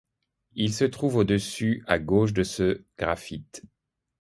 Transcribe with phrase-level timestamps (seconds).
[0.55, 3.61] Il se trouve au-dessus à gauche de ce sgraffite.